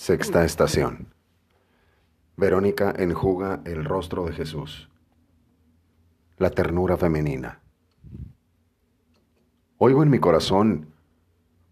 [0.00, 1.12] Sexta estación.
[2.34, 4.88] Verónica enjuga el rostro de Jesús.
[6.38, 7.60] La ternura femenina.
[9.76, 10.94] Oigo en mi corazón,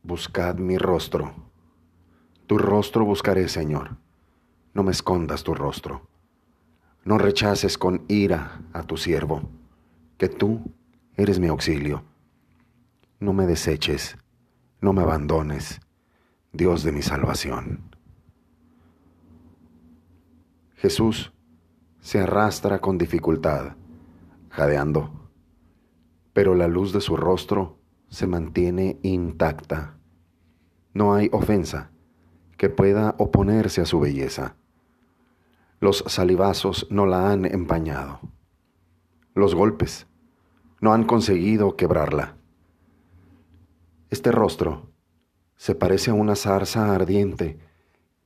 [0.03, 1.33] buscad mi rostro.
[2.47, 3.97] Tu rostro buscaré, Señor.
[4.75, 6.07] No me escondas tu rostro.
[7.07, 9.49] No rechaces con ira a tu siervo,
[10.19, 10.71] que tú
[11.17, 12.05] eres mi auxilio.
[13.21, 14.19] No me deseches,
[14.83, 15.81] no me abandones,
[16.53, 17.97] Dios de mi salvación.
[20.79, 21.33] Jesús
[21.99, 23.75] se arrastra con dificultad,
[24.49, 25.11] jadeando,
[26.33, 29.99] pero la luz de su rostro se mantiene intacta.
[30.95, 31.91] No hay ofensa
[32.57, 34.55] que pueda oponerse a su belleza.
[35.81, 38.21] Los salivazos no la han empañado.
[39.35, 40.07] Los golpes
[40.81, 42.37] no han conseguido quebrarla.
[44.11, 44.93] Este rostro
[45.57, 47.59] se parece a una zarza ardiente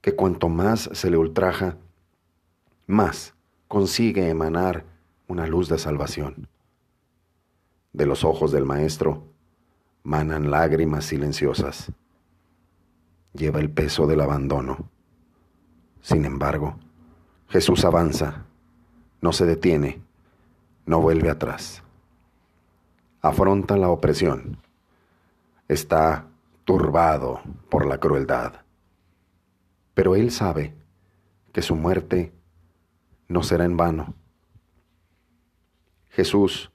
[0.02, 1.78] que cuanto más se le ultraja,
[2.86, 3.34] más
[3.68, 4.84] consigue emanar
[5.28, 6.48] una luz de salvación.
[7.92, 9.24] De los ojos del Maestro
[10.02, 11.92] manan lágrimas silenciosas.
[13.32, 14.90] Lleva el peso del abandono.
[16.00, 16.76] Sin embargo,
[17.48, 18.46] Jesús avanza,
[19.20, 20.02] no se detiene,
[20.84, 21.82] no vuelve atrás.
[23.20, 24.58] Afronta la opresión.
[25.68, 26.26] Está
[26.64, 28.54] turbado por la crueldad.
[29.94, 30.74] Pero él sabe
[31.52, 32.32] que su muerte
[33.28, 34.14] no será en vano.
[36.08, 36.70] Jesús,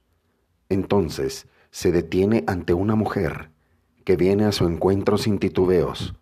[0.69, 3.51] entonces, se detiene ante una mujer
[4.03, 6.15] que viene a su encuentro sin titubeos.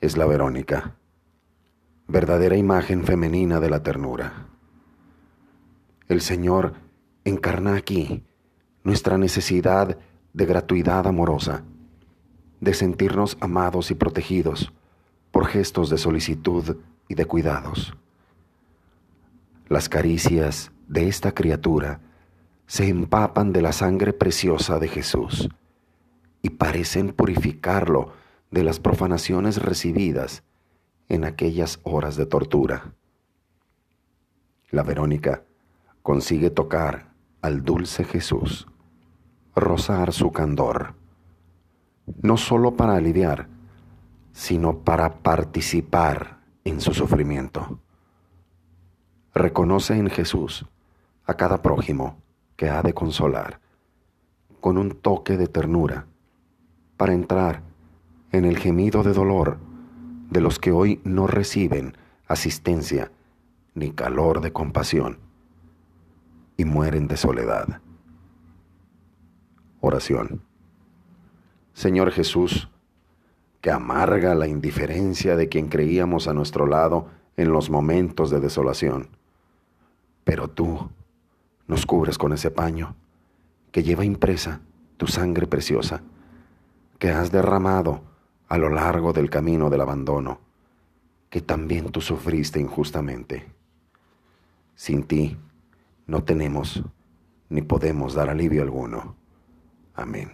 [0.00, 0.96] Es la Verónica,
[2.08, 4.48] verdadera imagen femenina de la ternura.
[6.08, 6.74] El Señor
[7.24, 8.24] encarna aquí
[8.82, 9.98] nuestra necesidad
[10.32, 11.64] de gratuidad amorosa,
[12.60, 14.72] de sentirnos amados y protegidos
[15.30, 16.76] por gestos de solicitud
[17.08, 17.94] y de cuidados.
[19.72, 22.00] Las caricias de esta criatura
[22.66, 25.48] se empapan de la sangre preciosa de Jesús
[26.42, 28.12] y parecen purificarlo
[28.50, 30.42] de las profanaciones recibidas
[31.08, 32.92] en aquellas horas de tortura.
[34.68, 35.42] La Verónica
[36.02, 38.68] consigue tocar al dulce Jesús,
[39.56, 40.96] rozar su candor,
[42.20, 43.48] no sólo para aliviar,
[44.34, 47.81] sino para participar en su sufrimiento
[49.34, 50.66] reconoce en Jesús
[51.24, 52.18] a cada prójimo
[52.56, 53.60] que ha de consolar,
[54.60, 56.06] con un toque de ternura,
[56.96, 57.62] para entrar
[58.30, 59.58] en el gemido de dolor
[60.30, 63.10] de los que hoy no reciben asistencia
[63.74, 65.18] ni calor de compasión
[66.56, 67.80] y mueren de soledad.
[69.80, 70.42] Oración.
[71.72, 72.68] Señor Jesús,
[73.62, 79.08] que amarga la indiferencia de quien creíamos a nuestro lado en los momentos de desolación
[80.24, 80.90] pero tú
[81.66, 82.94] nos cubres con ese paño
[83.70, 84.60] que lleva impresa
[84.96, 86.02] tu sangre preciosa,
[86.98, 88.02] que has derramado
[88.48, 90.40] a lo largo del camino del abandono,
[91.30, 93.50] que también tú sufriste injustamente.
[94.74, 95.38] Sin ti
[96.06, 96.82] no tenemos
[97.48, 99.16] ni podemos dar alivio alguno.
[99.94, 100.32] Amén.